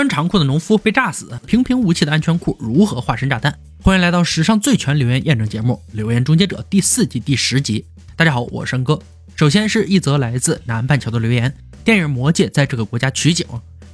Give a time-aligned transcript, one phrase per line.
[0.00, 3.54] 穿长裤的农夫被炸死，平平无奇的安全裤如何化身炸弹？
[3.82, 7.84] 欢迎来到史上最全留言验证节目《留言终结者》第四季第十集。
[8.16, 8.98] 大家好，我是申哥。
[9.36, 13.44] 首先是一则来自南半球的留言：电影《魔戒》在这个国家取景，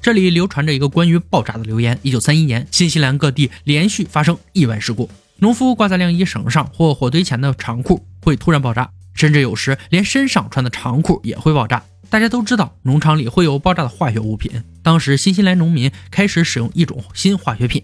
[0.00, 1.98] 这里流传着一个关于爆炸的留言。
[2.02, 11.82] 一九三一年，新西兰各地连续发生意外事故，农夫挂在晾衣绳上或火堆前的长裤会突然爆炸，甚至有时连身上穿的长裤也会爆炸。
[12.08, 14.62] 大家都知道，农场里会有爆炸的化学物品。
[14.82, 17.82] 当时，新西兰农民开始使用一种新化学品，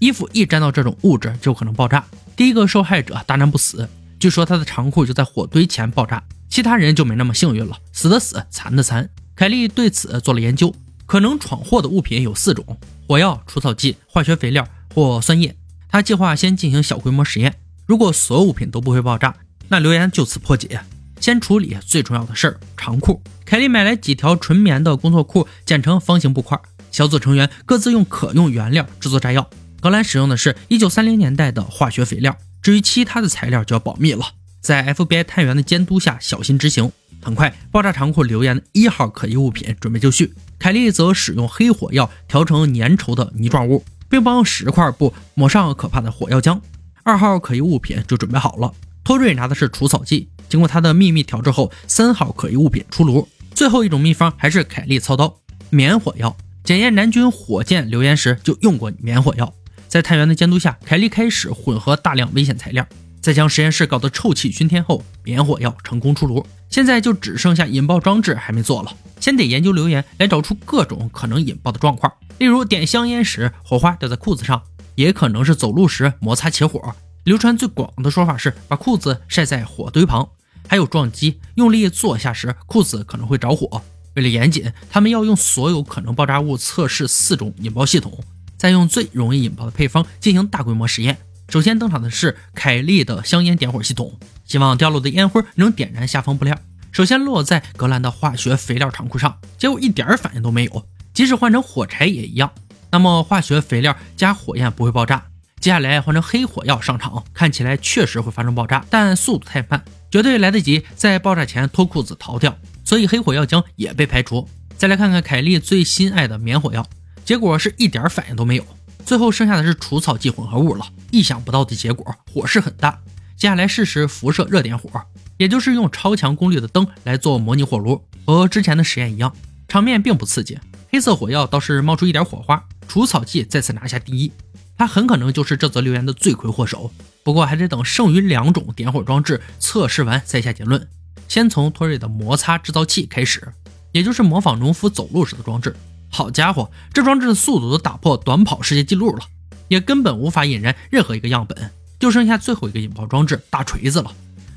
[0.00, 2.04] 衣服一沾到这种物质就可能爆炸。
[2.36, 6.22] 第一个受害者大难不死，据说他的长裤就在火堆前爆炸。
[6.48, 9.08] 其他人就没那么幸运了，死的死，残的残。
[9.36, 10.74] 凯利对此做了研究，
[11.06, 12.76] 可能闯祸的物品有四种：
[13.06, 15.56] 火药、除草剂、化学肥料或酸液。
[15.88, 17.54] 他计划先进行小规模实验，
[17.86, 19.36] 如果所有物品都不会爆炸，
[19.68, 20.80] 那留言就此破解。
[21.20, 23.22] 先处理最重要的事儿——长裤。
[23.44, 26.58] 凯莉买来几条纯棉的工作裤，剪成方形布块。
[26.90, 29.48] 小组成员各自用可用原料制作炸药。
[29.80, 34.24] 格兰使用的是一九三零年代的化学肥料，至于其他的材料就要保密了。
[34.60, 36.90] 在 FBI 探员的监督下，小心执行。
[37.22, 40.32] 很快，爆炸长裤留言的一号可疑物品准备就绪。
[40.58, 46.60] 凯莉则使用黑火药调成粘稠的泥状物，并帮十块布抹上可怕的火药浆。
[47.02, 48.72] 二号可疑物品就准备好了。
[49.02, 50.28] 托瑞拿的是除草剂。
[50.50, 53.26] 经过他的秘密调制后，三号可疑物品出炉。
[53.54, 55.34] 最后一种秘方还是凯利操刀，
[55.70, 56.36] 棉火药。
[56.64, 59.54] 检验南军火箭留言时就用过棉火药。
[59.88, 62.86] 在探员的监督下，凯利开始混合大量危险材料，
[63.20, 66.44] 在将实验室搞得臭气熏天后，棉火药成功出炉。
[66.68, 74.62] 现在就只剩下引爆装置还没做了，先得研究留言来找出各种可能引爆的状况，例如点香烟时火花掉在裤子上，
[74.94, 76.94] 也可能是走路时摩擦起火。
[77.24, 80.28] 流传最广的说法是把裤子晒在火堆旁。
[80.68, 83.82] 还有撞击，用力坐下时裤子可能会着火。
[84.14, 88.18] 为了严谨，他们要用所有可能爆炸物测试四种引爆系统，
[88.56, 91.18] 再用最容易引爆的配方进行大规模实验。
[91.48, 96.56] 首先登场的是凯利的香烟点火系统，希望掉落的烟灰能点燃下方布料。
[96.92, 102.50] 首先落在格兰的化学肥料长裤上，结果一点反应都没有，即使换成火柴也一样。
[102.90, 105.29] 那么化学肥料加火焰不会爆炸？
[105.60, 109.84] 接下来换成黑火药上场，看起来确实会发生爆炸，但速度太慢。
[110.10, 114.48] 绝对来得及在爆炸前脱裤子逃掉，所以黑火药浆也被排除。
[114.78, 116.84] 再来看看凯莉最心爱的棉火药，
[117.26, 118.64] 结果是一点反应都没有。
[119.04, 122.98] 最后剩下的是除草剂混合物了，意想不到的结果，火势很大。
[123.36, 124.90] 接下来试试辐射热点火，
[125.36, 129.34] 也就是用超强功率的灯来做模拟火炉，和之前的实验一样，
[129.68, 130.58] 场面并不刺激。
[130.90, 134.32] 黑色火药倒是冒出一点火花，除草剂再次拿下第一。
[134.80, 136.90] 他很可能就是这则留言的罪魁祸首，
[137.22, 140.88] 不过还得等剩余两种点火装置测试完再下结论。
[141.28, 143.52] 先从托瑞的摩擦制造器开始，
[143.92, 145.76] 也就是模仿农夫走路时的装置。
[146.08, 149.22] 好家伙，这装置的速度都打破短跑世界纪录了，
[149.68, 154.10] 也根本无法引燃任何一个样本，就剩下最后一个引爆装置大锤子了。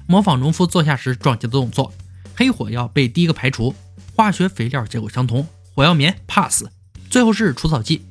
[0.08, 1.92] 模仿农夫坐下时撞击的动作，
[2.34, 3.76] 黑火药被第一个排除，
[4.16, 5.46] 化学肥料结果相同，
[5.76, 6.64] 火药棉 pass，
[7.10, 8.06] 最后是除草剂。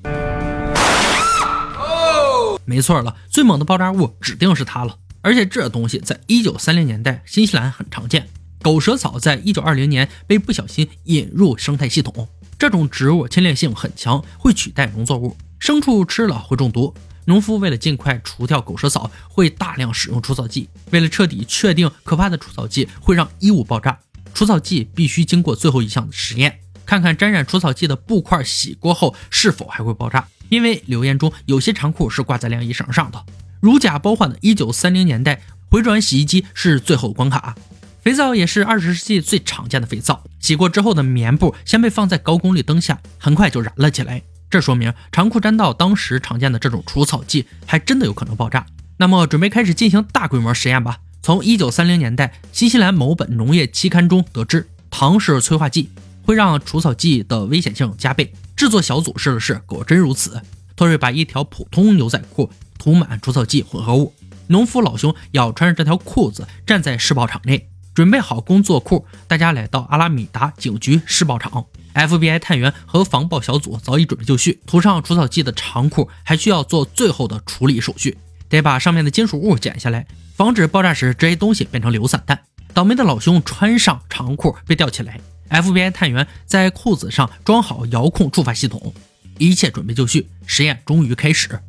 [2.65, 4.99] 没错了，最猛的爆炸物指定是它了。
[5.21, 8.29] 而且这东西在一九三零年代新西兰很常见。
[8.61, 12.29] 狗舌草在一九二零年被不小心引入生态系统。
[12.59, 16.95] 这种植物侵略性很强，会取代农作物，牲畜吃了会中毒。
[17.25, 20.69] 农夫为了尽快除掉狗舌草，会大量使用除草剂。
[20.91, 23.99] 为了彻底确定可怕的除草剂会让衣物爆炸，
[24.35, 30.27] 除草剂必须经过最后一项实验，看看沾染除草剂的布块洗过后是否还会爆炸。
[30.53, 33.25] 因为留言中有些长裤是挂在晾衣绳上的，
[33.61, 35.41] 如假包换的1930年代
[35.71, 37.57] 回转洗衣机是最后关卡，
[38.03, 40.23] 肥皂也是20世纪最常见的肥皂。
[40.41, 44.21] 洗过之后的棉布先被放在高功率灯下，很快就燃了起来。
[44.51, 48.67] 这说明长裤沾到当时常见的这种除草剂，还真的有可能爆炸。
[48.99, 50.99] 那么准备开始进行大规模实验吧。
[51.23, 55.89] 从1930年代新西兰某本农业期刊中得知，糖是催化剂，
[56.27, 58.31] 会让除草剂的危险性加倍。
[58.63, 60.41] 制作小组试了试，果真如此。
[60.77, 62.49] 托瑞把一条普通牛仔裤
[62.79, 64.15] 涂满除草剂混合物，
[64.47, 69.05] 农夫老兄要穿着这条裤子站在试爆场内，准备好工作裤。
[69.27, 74.61] 大家来到阿拉米达警局试爆场，FBI 探员和防爆小组早已准备就绪。
[74.65, 78.17] 涂上除草剂的长裤还需要做最后的处理手续，
[78.49, 80.07] 得把上面的金属物剪下来，
[80.37, 82.39] 防止爆炸时这些东西变成流散弹。
[82.73, 85.19] 倒霉的老兄穿上长裤被吊起来。
[85.53, 88.95] FBI 探员在裤子上装好遥控触发系统，
[89.37, 91.61] 一切准备就绪，实验终于开始。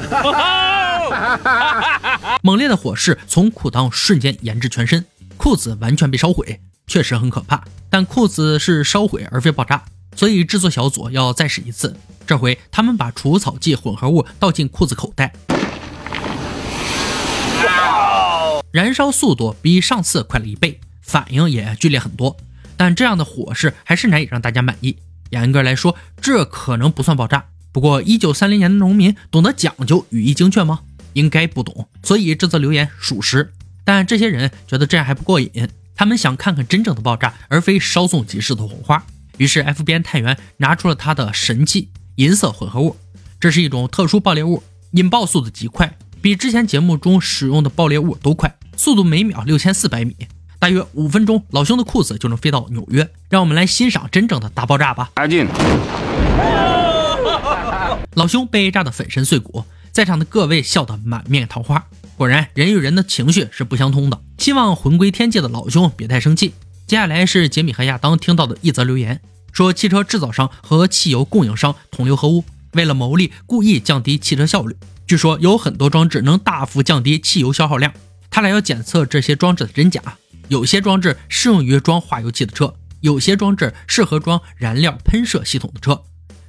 [2.42, 5.04] 猛烈的火势从裤裆瞬间延至全身，
[5.36, 7.62] 裤子完全被烧毁，确实很可怕。
[7.90, 9.84] 但裤子是烧毁而非爆炸，
[10.16, 11.94] 所以制作小组要再试一次。
[12.26, 15.34] 这回他们把除草剂混合物倒进裤子口袋，
[18.70, 22.34] 燃烧速度比上次快了一倍，反应也剧烈很多。
[22.76, 24.96] 但这样的火势还是难以让大家满意。
[25.30, 27.46] 严格来说，这可能不算爆炸。
[27.72, 30.80] 不过，一九三零年的农民懂得讲究语义精确吗？
[31.14, 33.52] 应该不懂，所以这则留言属实。
[33.84, 39.04] 但这些人觉得这样还不过瘾，他们想看看真正的爆炸，而非稍纵即逝的火花。
[39.38, 42.96] 于是，FBI 探员拿出了他的神器——银色混合物。
[43.40, 50.14] 这是一种特殊爆裂物，引爆速度极快，比之前节目中使用的爆裂物都快，速度每秒六千四百米。
[50.62, 53.10] 大约五分钟，老兄的裤子就能飞到纽约。
[53.28, 55.10] 让我们来欣赏真正的大爆炸吧！
[55.14, 55.44] 阿进，
[58.14, 61.84] 老兄被炸得粉身碎骨，在场的各位笑得满面桃花。
[62.16, 64.20] 果然，人与人的情绪是不相通的。
[64.38, 66.54] 希望魂归天界的老兄别太生气。
[66.86, 69.20] 接下来是杰米和亚当听到的一则留言，
[69.50, 72.44] 说汽车制造商和汽油供应商同流合污，
[72.74, 74.76] 为了牟利故意降低汽车效率。
[75.08, 77.92] 据说有很多装置能大幅降低汽油消耗量，
[78.30, 80.00] 他俩要检测这些装置的真假。
[80.52, 86.02] 有些装置适用于装化油器的车，有些装置适合装燃料喷射系统的车。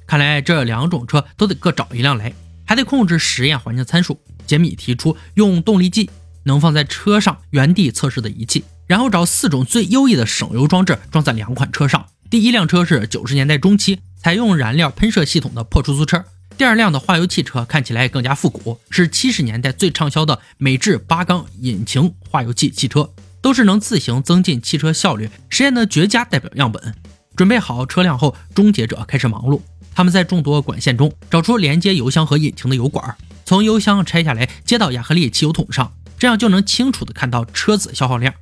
[0.06, 2.34] 看来这两种车都得各找一辆来，
[2.66, 4.20] 还得控制实验环境参数。
[4.46, 6.10] 杰米提出用动力计，
[6.42, 12.04] 能放在车上原地测试的仪器，然后找四种最优异的省油装置装在两款车上。
[12.28, 16.26] 第一辆车是九十年代中期采用燃料喷射系统的破出租车，
[16.58, 23.13] 第二辆的化油汽车看起来更加复古，是七十年代最畅销的美制八缸引擎化油器汽车。
[23.44, 26.94] 都是能自行增进汽车效率实验的绝佳代表样本。
[27.36, 29.60] 准备好车辆后，终结者开始忙碌。
[29.94, 33.14] 他们在众多管线中找出连接油箱和引擎的油管，
[33.44, 38.32] 从油箱拆下来接到亚克力汽油桶上，这样就能清楚的看到车子消耗量。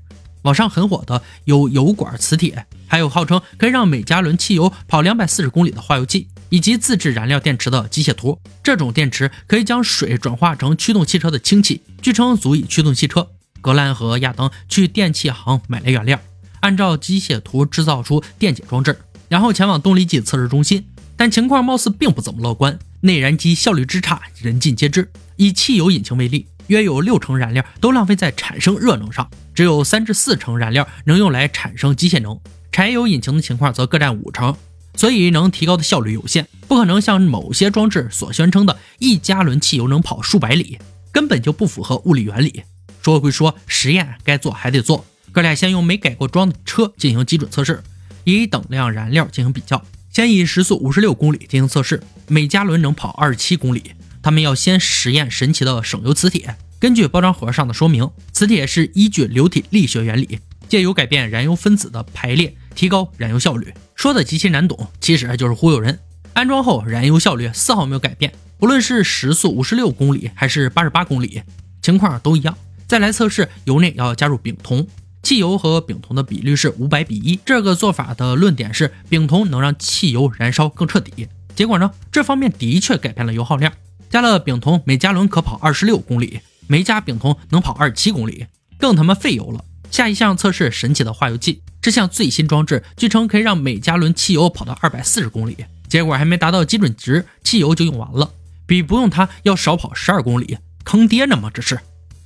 [0.43, 8.39] 网上很火的有油管磁铁，还有号称可以让每加仑汽油跑两百四十公里的化油器，以及自制燃料电池的机械图。
[8.63, 13.29] 这种电池可以将水转化成驱动汽车的氢气，据称足以驱动汽车。
[13.63, 16.21] 格兰和亚当去电器行买了原料，
[16.61, 18.99] 按照机械图制造出电解装置，
[19.29, 20.85] 然后前往动力计测试中心。
[21.17, 25.09] 但情况貌似并不怎么乐观，内燃机效率之差人尽皆知。
[25.37, 32.39] 以汽油引擎为例，约有六成燃料都浪费在产生热能上，只有三至四成燃料能用来产生机械能。
[32.73, 34.57] 柴油引擎的情况则各占五成，
[34.97, 40.79] 所以能提高的效率有限，不可能像某些装置所宣称的一加仑汽油能跑数百里，
[41.13, 42.63] 根本就不符合物理原理。
[43.03, 45.05] 说归说，实验该做还得做。
[45.33, 47.83] 哥俩先用没改过装的车进行基准测试，
[48.25, 49.85] 以等量燃料进行比较。
[50.13, 53.93] 先以时速五十六公里进行测试，每加仑能跑二十七公里。
[54.23, 56.55] 他们要先实验神奇的省油磁铁。
[56.79, 60.39] 根据包装盒上的说明，磁铁是依据流体力学原理，
[60.69, 63.73] 借由改变燃油分子的排列，提高燃油效率。
[63.97, 65.99] 说的极其难懂，其实就是忽悠人。
[66.35, 71.43] 安装后，燃油效率丝毫没有改变，不论是时速五十六公里还是八十八公里，
[71.81, 72.57] 情况都一样。
[72.93, 74.87] 再来测试，油内要加入丙酮，
[75.23, 77.41] 汽油和丙酮的比率是五百比一。
[77.43, 81.27] 这个做法的论点是，丙酮能让汽油燃烧更彻底。
[81.57, 83.73] 结果呢，这方面的确改变了油耗量。
[84.11, 88.45] 加了丙酮，每加仑可跑二十六公里；没加丙酮，能跑二十七公里，
[88.79, 89.65] 更他妈费油了。
[89.91, 95.57] 下一项测试神奇的化油器，这项最新装置据称可以让每加仑汽油跑到二百四十公里。
[95.89, 98.33] 结果还没达到基准值，汽油就用完了，
[98.67, 101.51] 比不用它要少跑十二公里，坑爹呢吗？
[101.55, 101.81] 这是。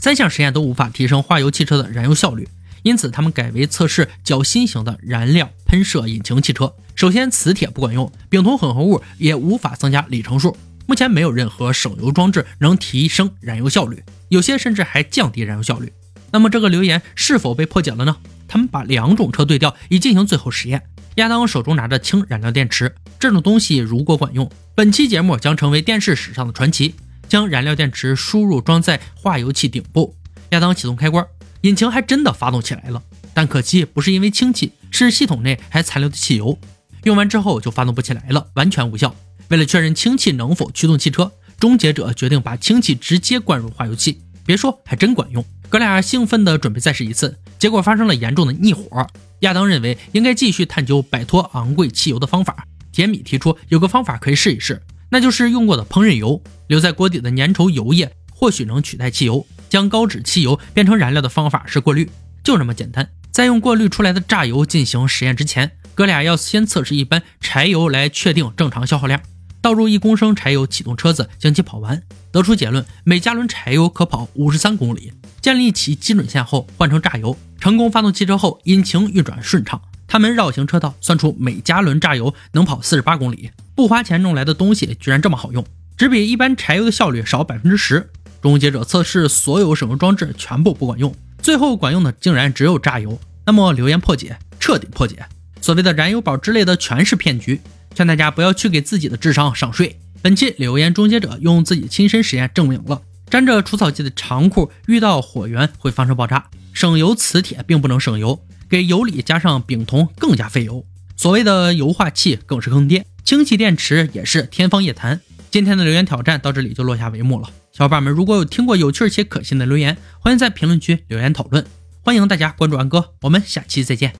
[0.06, 2.48] 三项实验都无法提升化油汽车的燃油效率，
[2.84, 6.72] 因此他们改为测试较新型的燃料喷射引擎汽车。
[6.94, 10.56] 首先，磁铁不管用，丙酮混合物也无法增加里程数。
[10.86, 15.92] 目前没有任何省油装置能提升燃油效率，有些甚至还降低燃油效率。
[16.30, 18.16] 那么这个留言是否被破解了呢？
[18.46, 20.84] 他们把两种车对调，以进行最后实验。
[21.16, 26.94] 亚当手中拿着氢燃料电池，这种东西如果管用，本期节目将成为电视史上的传奇。
[27.28, 30.14] 将燃料电池输入装在化油器顶部，
[30.50, 31.26] 亚当启动开关，
[31.62, 33.02] 引擎还真的发动起来了。
[33.35, 36.59] 但可惜不是因为氢气，是系统内还残留的汽油，
[37.04, 39.14] 用完之后就发动不起来了，完全无效。
[39.49, 41.30] 为了确认氢气能否驱动汽车，
[41.61, 44.21] 终结者决定把氢气直接灌入化油器。
[44.45, 45.45] 别说，还真管用。
[45.68, 49.06] 哥俩兴奋地准备再试一次，结果发生了严重的逆火。
[49.40, 52.66] 亚当认为应该继续探究摆脱昂贵汽油的方法。
[52.92, 54.80] 杰米提出有个方法可以试一试。
[55.10, 59.46] 那就是用过的烹饪油，留在锅底的粘稠油液或许能取代汽油。
[59.68, 62.08] 将高脂汽油变成燃料的方法是过滤，
[62.44, 63.08] 就这么简单。
[63.32, 69.20] 在用过滤出来的榨油进行实验之前，哥俩要先测试一般柴油来确定正常消耗量。
[69.60, 75.12] 倒入一公升柴油，启动车子，将其跑完，得出结论：每加仑柴油可跑五十三公里。
[75.42, 79.82] 建立起基准线后，换成榨油，成功发动汽车后，引擎运转顺畅。
[80.06, 83.50] 他们绕行车道，算出每加仑榨油能跑四十八公里。
[83.76, 85.62] 不花钱弄来的东西居然这么好用，
[85.99, 88.09] 只比一般柴油的效率少百分之十。
[88.40, 93.21] 终结者测试所有省油装置全部不管用，最后管用的竟然只有榨油。
[93.45, 95.26] 那么留言破解，彻底破解，
[95.61, 97.61] 所谓的燃油宝之类的全是骗局，
[97.95, 100.00] 劝大家不要去给自己的智商上税。
[100.23, 106.47] 本期留言终结者用自己亲身实验证明了，沾着除草剂的长裤遇到火源会发生爆炸。
[106.73, 108.40] 省油磁铁并不能省油，
[108.71, 110.85] 给油里加上丙酮更加费油。
[111.16, 115.21] 所谓的油化气更是坑爹，氢气电池也是天方夜谭。
[115.50, 117.50] 今天的留言挑战到这里就落下帷幕了。
[117.73, 121.66] 小伙伴们，如果有听过有趣且可信的留言，欢迎在评论区留言讨论。
[122.02, 124.12] 欢迎大家关注安哥，我们下期再见。